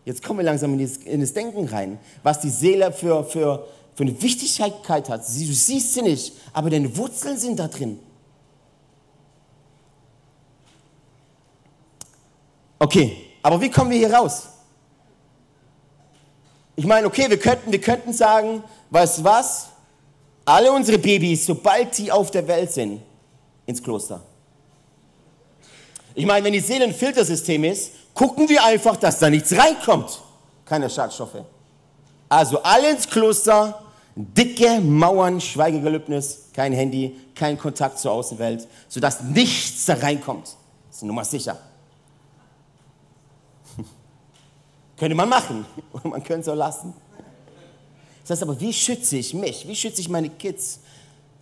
[0.05, 3.67] Jetzt kommen wir langsam in das, in das Denken rein, was die Seele für, für,
[3.95, 5.27] für eine Wichtigkeit hat.
[5.27, 7.99] Du siehst sie nicht, aber deine Wurzeln sind da drin.
[12.77, 14.47] Okay, aber wie kommen wir hier raus?
[16.75, 19.67] Ich meine, okay, wir könnten, wir könnten sagen, weißt du was?
[20.43, 23.01] Alle unsere Babys, sobald die auf der Welt sind,
[23.65, 24.21] ins Kloster.
[26.13, 30.21] Ich meine, wenn die Seele ein Filtersystem ist, gucken wir einfach, dass da nichts reinkommt.
[30.65, 31.43] Keine Schadstoffe.
[32.27, 33.83] Also alle ins Kloster,
[34.15, 40.55] dicke Mauern, Schweigegelübnis, kein Handy, kein Kontakt zur Außenwelt, sodass nichts da reinkommt.
[40.87, 41.59] Das ist nur mal sicher.
[44.97, 46.93] könnte man machen, oder man könnte es auch lassen.
[48.21, 50.79] Das heißt aber, wie schütze ich mich, wie schütze ich meine Kids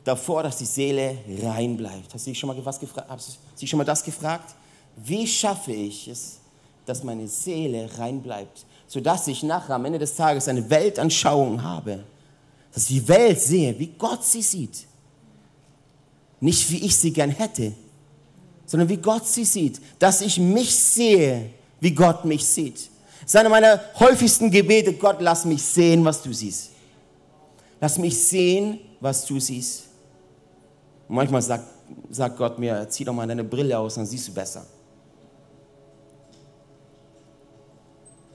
[0.03, 2.13] davor, dass die Seele rein bleibt?
[2.13, 4.53] Hast du dich schon mal, was gefragt, hast du dich schon mal das gefragt?
[4.97, 6.39] Wie schaffe ich es,
[6.85, 12.03] dass meine Seele rein bleibt, sodass ich nachher am Ende des Tages eine Weltanschauung habe,
[12.73, 14.85] dass ich die Welt sehe, wie Gott sie sieht.
[16.39, 17.73] Nicht wie ich sie gern hätte,
[18.65, 22.89] sondern wie Gott sie sieht, dass ich mich sehe, wie Gott mich sieht.
[23.21, 26.71] Das ist einer meiner häufigsten Gebete, Gott, lass mich sehen, was du siehst.
[27.79, 29.83] Lass mich sehen, was du siehst.
[31.07, 31.65] Und manchmal sagt,
[32.09, 34.65] sagt Gott mir, zieh doch mal deine Brille aus, dann siehst du besser.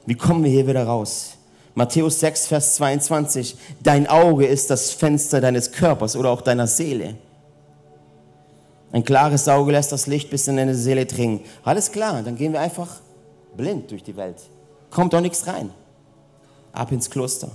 [0.09, 1.35] Wie kommen wir hier wieder raus?
[1.75, 3.59] Matthäus 6, Vers 22.
[3.83, 7.16] Dein Auge ist das Fenster deines Körpers oder auch deiner Seele.
[8.90, 11.44] Ein klares Auge lässt das Licht bis in deine Seele dringen.
[11.62, 12.88] Alles klar, dann gehen wir einfach
[13.55, 14.37] blind durch die Welt.
[14.88, 15.68] Kommt doch nichts rein.
[16.73, 17.51] Ab ins Kloster.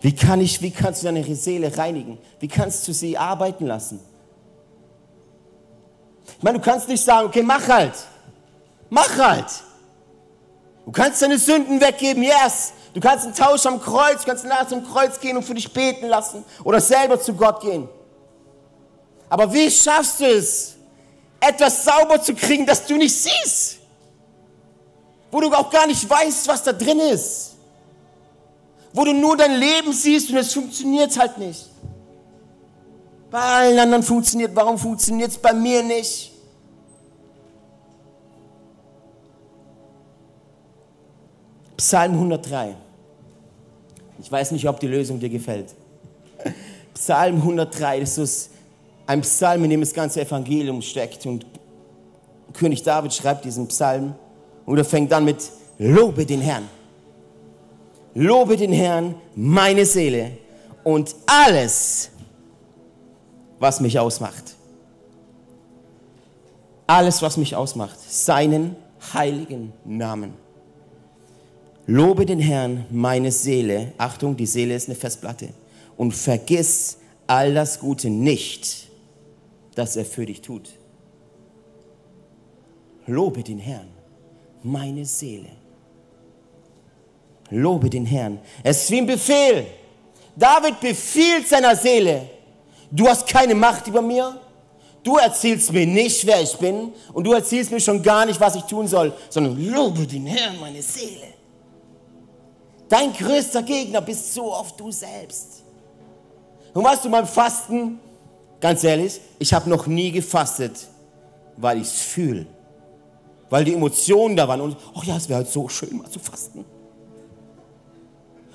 [0.00, 2.16] Wie, kann ich, wie kannst du deine Seele reinigen?
[2.40, 4.00] Wie kannst du sie arbeiten lassen?
[6.38, 7.92] Ich meine, du kannst nicht sagen, okay, mach halt.
[8.88, 9.64] Mach halt.
[10.84, 12.72] Du kannst deine Sünden weggeben, yes.
[12.94, 15.72] Du kannst einen Tausch am Kreuz, du kannst nachher zum Kreuz gehen und für dich
[15.72, 17.88] beten lassen oder selber zu Gott gehen.
[19.28, 20.74] Aber wie schaffst du es,
[21.40, 23.82] etwas sauber zu kriegen, das du nicht siehst?
[25.32, 27.54] wo du auch gar nicht weißt, was da drin ist.
[28.92, 31.70] Wo du nur dein Leben siehst und es funktioniert halt nicht.
[33.30, 36.31] Bei allen anderen funktioniert, warum funktioniert es bei mir nicht?
[41.82, 42.76] Psalm 103.
[44.20, 45.74] Ich weiß nicht, ob die Lösung dir gefällt.
[46.94, 48.50] Psalm 103, das ist
[49.04, 51.26] ein Psalm, in dem das ganze Evangelium steckt.
[51.26, 51.44] Und
[52.52, 54.14] König David schreibt diesen Psalm
[54.64, 55.38] und er fängt an mit
[55.76, 56.68] Lobe den Herrn.
[58.14, 60.38] Lobe den Herrn, meine Seele
[60.84, 62.10] und alles,
[63.58, 64.54] was mich ausmacht.
[66.86, 68.76] Alles, was mich ausmacht, seinen
[69.12, 70.34] heiligen Namen.
[71.86, 73.92] Lobe den Herrn, meine Seele.
[73.98, 75.48] Achtung, die Seele ist eine Festplatte.
[75.96, 78.88] Und vergiss all das Gute nicht,
[79.74, 80.70] das er für dich tut.
[83.06, 83.88] Lobe den Herrn,
[84.62, 85.48] meine Seele.
[87.50, 88.38] Lobe den Herrn.
[88.62, 89.66] Es ist wie ein Befehl.
[90.36, 92.22] David befiehlt seiner Seele,
[92.90, 94.40] du hast keine Macht über mir,
[95.02, 98.54] du erzählst mir nicht, wer ich bin und du erzählst mir schon gar nicht, was
[98.54, 101.31] ich tun soll, sondern lobe den Herrn, meine Seele.
[102.92, 105.62] Dein größter Gegner bist so oft du selbst.
[106.74, 107.98] Und weißt du, beim Fasten,
[108.60, 110.88] ganz ehrlich, ich habe noch nie gefastet,
[111.56, 112.46] weil ich es fühle.
[113.48, 116.18] Weil die Emotionen da waren und, ach ja, es wäre halt so schön, mal zu
[116.18, 116.66] fasten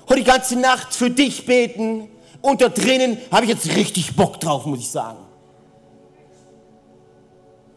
[0.08, 2.08] und die ganze Nacht für dich beten.
[2.40, 5.18] Und da drinnen habe ich jetzt richtig Bock drauf, muss ich sagen.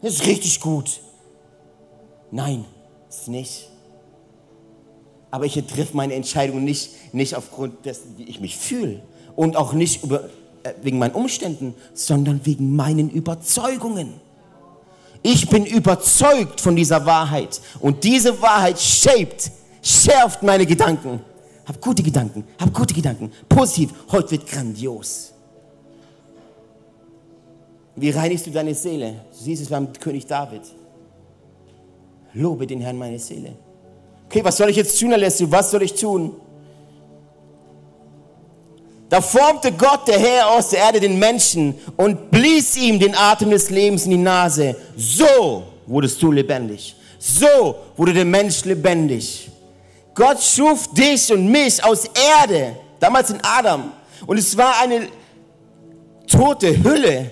[0.00, 1.00] Das ist richtig gut.
[2.30, 2.64] Nein,
[3.08, 3.68] ist nicht.
[5.32, 9.00] Aber ich treffe meine Entscheidung nicht, nicht aufgrund dessen, wie ich mich fühle.
[9.34, 10.24] Und auch nicht über,
[10.62, 14.20] äh, wegen meinen Umständen, sondern wegen meinen Überzeugungen.
[15.22, 17.62] Ich bin überzeugt von dieser Wahrheit.
[17.80, 21.20] Und diese Wahrheit shaped, schärft meine Gedanken.
[21.64, 23.32] Hab gute Gedanken, hab gute Gedanken.
[23.48, 25.32] Positiv, heute wird grandios.
[27.96, 29.24] Wie reinigst du deine Seele?
[29.30, 30.62] Du siehst es beim König David.
[32.34, 33.56] Lobe den Herrn meine Seele.
[34.32, 35.46] Okay, was soll ich jetzt tun, Alessio?
[35.50, 36.34] Was soll ich tun?
[39.10, 43.50] Da formte Gott, der Herr aus der Erde, den Menschen und blies ihm den Atem
[43.50, 44.74] des Lebens in die Nase.
[44.96, 46.96] So wurdest du lebendig.
[47.18, 49.50] So wurde der Mensch lebendig.
[50.14, 53.92] Gott schuf dich und mich aus Erde, damals in Adam.
[54.26, 55.08] Und es war eine
[56.26, 57.30] tote Hülle.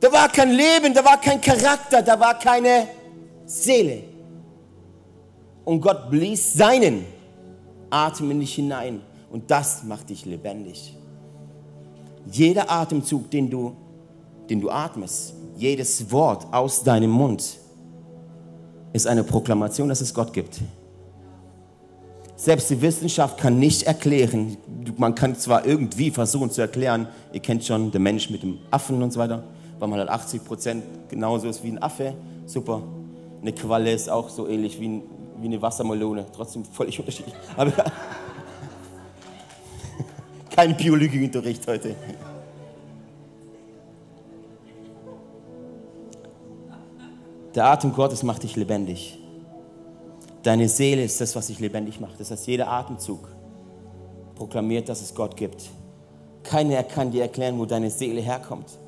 [0.00, 2.88] Da war kein Leben, da war kein Charakter, da war keine
[3.44, 4.15] Seele.
[5.66, 7.04] Und Gott blies seinen
[7.90, 9.02] Atem in dich hinein.
[9.30, 10.96] Und das macht dich lebendig.
[12.30, 13.76] Jeder Atemzug, den du,
[14.48, 17.58] den du atmest, jedes Wort aus deinem Mund,
[18.92, 20.60] ist eine Proklamation, dass es Gott gibt.
[22.36, 24.56] Selbst die Wissenschaft kann nicht erklären,
[24.98, 29.02] man kann zwar irgendwie versuchen zu erklären, ihr kennt schon den Mensch mit dem Affen
[29.02, 29.42] und so weiter,
[29.78, 32.82] weil man halt 80 Prozent genauso ist wie ein Affe, super.
[33.40, 35.02] Eine Qualle ist auch so ähnlich wie, ein,
[35.40, 37.34] wie eine Wassermelone, trotzdem völlig unterschiedlich.
[37.56, 37.72] Aber
[40.50, 41.94] kein Biologieunterricht heute.
[47.54, 49.18] Der Atem Gottes macht dich lebendig.
[50.42, 52.20] Deine Seele ist das, was dich lebendig macht.
[52.20, 53.28] Das heißt, jeder Atemzug
[54.34, 55.70] proklamiert, dass es Gott gibt.
[56.42, 58.78] Keiner kann dir erklären, wo deine Seele herkommt.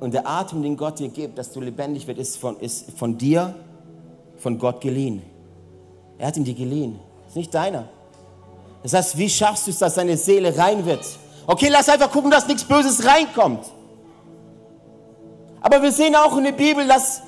[0.00, 3.18] Und der Atem, den Gott dir gibt, dass du lebendig wirst, ist von, ist von
[3.18, 3.54] dir,
[4.42, 5.22] von Gott geliehen.
[6.18, 6.98] Er hat ihn dir geliehen.
[7.26, 7.88] Ist nicht deiner.
[8.82, 11.04] Das heißt, wie schaffst du es, dass deine Seele rein wird?
[11.46, 13.64] Okay, lass einfach gucken, dass nichts Böses reinkommt.
[15.60, 17.22] Aber wir sehen auch in der Bibel, dass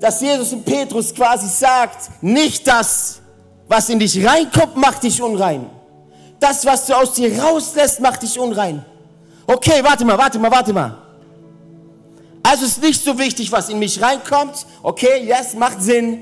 [0.00, 3.20] dass Jesus in Petrus quasi sagt, nicht das,
[3.68, 5.70] was in dich reinkommt, macht dich unrein.
[6.38, 8.84] Das, was du aus dir rauslässt, macht dich unrein.
[9.46, 11.03] Okay, warte mal, warte mal, warte mal.
[12.44, 14.66] Also ist nicht so wichtig, was in mich reinkommt.
[14.82, 16.20] Okay, yes, macht Sinn,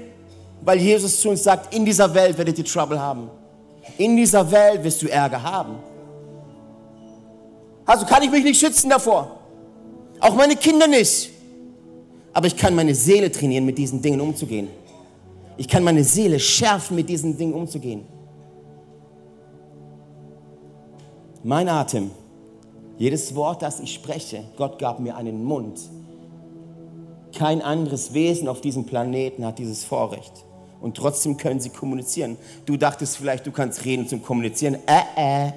[0.61, 3.29] weil Jesus zu uns sagt, in dieser Welt werdet ihr Trouble haben.
[3.99, 5.75] In dieser Welt wirst du Ärger haben.
[7.85, 9.37] Also kann ich mich nicht schützen davor.
[10.21, 11.31] Auch meine Kinder nicht.
[12.33, 14.69] Aber ich kann meine Seele trainieren, mit diesen Dingen umzugehen.
[15.57, 18.07] Ich kann meine Seele schärfen, mit diesen Dingen umzugehen.
[21.43, 22.13] Mein Atem,
[22.97, 25.81] jedes Wort, das ich spreche, Gott gab mir einen Mund.
[27.37, 30.33] Kein anderes Wesen auf diesem Planeten hat dieses Vorrecht.
[30.81, 32.37] Und trotzdem können sie kommunizieren.
[32.67, 34.77] Du dachtest vielleicht, du kannst reden zum Kommunizieren.
[34.87, 35.53] Äh, äh.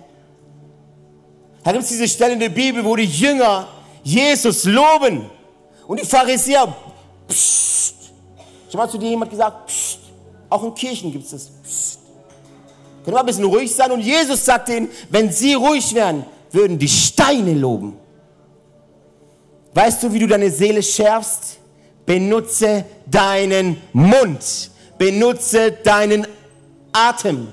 [1.63, 3.67] Da gibt es diese Stelle in der Bibel, wo die Jünger
[4.03, 5.29] Jesus loben.
[5.87, 6.73] Und die Pharisäer,
[7.27, 7.95] pssst,
[8.69, 9.99] Schon mal zu dir jemand gesagt, Psst.
[10.49, 11.49] auch in Kirchen gibt es das.
[11.63, 11.99] Psst.
[13.03, 13.91] Können wir ein bisschen ruhig sein?
[13.91, 17.97] Und Jesus sagt ihnen, wenn sie ruhig wären, würden die Steine loben.
[19.73, 21.57] Weißt du, wie du deine Seele schärfst?
[22.05, 24.71] Benutze deinen Mund.
[24.97, 26.27] Benutze deinen
[26.91, 27.47] Atem.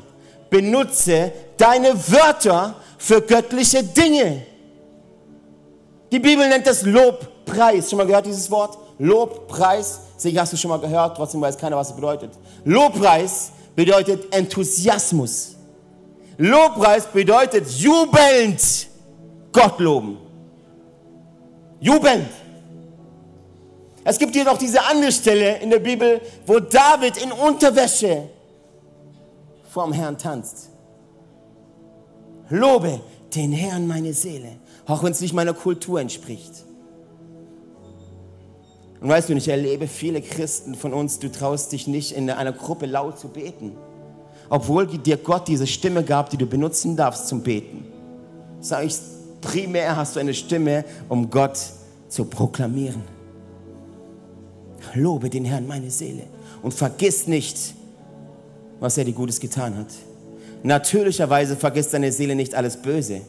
[0.51, 4.47] Benutze deine Wörter für göttliche Dinge.
[6.13, 7.89] Die Bibel nennt das Lobpreis.
[7.89, 8.77] Schon mal gehört dieses Wort?
[8.99, 10.01] Lobpreis.
[10.17, 12.31] Sicher hast du schon mal gehört, trotzdem weiß keiner, was es bedeutet.
[12.65, 15.57] Lobpreis bedeutet Enthusiasmus.
[16.37, 18.89] Lobpreis bedeutet jubelnd
[19.53, 20.19] Gott loben.
[21.81, 22.29] Jubelnd.
[24.05, 28.29] Es gibt hier noch diese andere Stelle in der Bibel, wo David in Unterwäsche
[29.71, 30.71] vorm Herrn tanzt.
[32.49, 33.01] Lobe
[33.35, 36.65] den Herrn meine Seele, auch wenn es nicht meiner Kultur entspricht.
[39.01, 42.53] Und weißt du, ich erlebe viele Christen von uns, du traust dich nicht in einer
[42.53, 43.77] Gruppe laut zu beten,
[44.49, 47.85] obwohl dir Gott diese Stimme gab, die du benutzen darfst zum Beten.
[48.61, 48.97] Sag ich,
[49.41, 51.59] primär hast du eine Stimme, um Gott
[52.09, 53.03] zu proklamieren.
[54.95, 56.25] Lobe den Herrn meine Seele
[56.63, 57.75] und vergiss nicht,
[58.81, 59.89] was er dir Gutes getan hat.
[60.63, 63.23] Natürlicherweise vergisst deine Seele nicht alles Böse.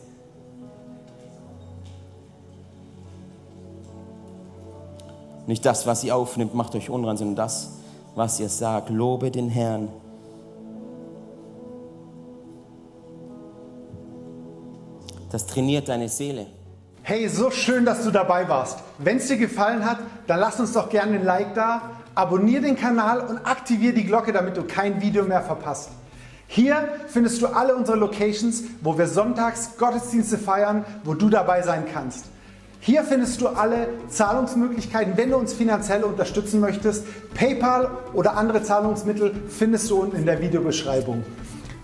[5.48, 7.72] Nicht das, was sie aufnimmt, macht euch unrein, sondern das,
[8.16, 8.90] was ihr sagt.
[8.90, 9.90] Lobe den Herrn.
[15.32, 16.46] Das trainiert deine Seele.
[17.06, 18.80] Hey, so schön, dass du dabei warst.
[18.98, 21.82] Wenn es dir gefallen hat, dann lass uns doch gerne ein Like da,
[22.16, 25.90] abonniere den Kanal und aktiviere die Glocke, damit du kein Video mehr verpasst.
[26.48, 31.84] Hier findest du alle unsere Locations, wo wir sonntags Gottesdienste feiern, wo du dabei sein
[31.94, 32.28] kannst.
[32.80, 37.06] Hier findest du alle Zahlungsmöglichkeiten, wenn du uns finanziell unterstützen möchtest.
[37.34, 41.26] PayPal oder andere Zahlungsmittel findest du unten in der Videobeschreibung.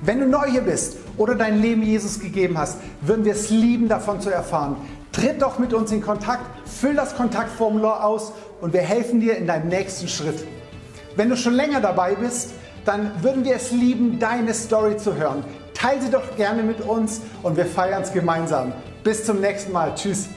[0.02, 3.90] Wenn du neu hier bist oder dein Leben Jesus gegeben hast, würden wir es lieben,
[3.90, 4.78] davon zu erfahren.
[5.12, 8.32] Tritt doch mit uns in Kontakt, füll das Kontaktformular aus
[8.62, 10.46] und wir helfen dir in deinem nächsten Schritt.
[11.16, 12.52] Wenn du schon länger dabei bist,
[12.86, 15.44] dann würden wir es lieben, deine Story zu hören.
[15.74, 18.74] Teile sie doch gerne mit uns und wir feiern es gemeinsam.
[19.04, 19.94] Bis zum nächsten Mal.
[19.96, 20.30] Tschüss.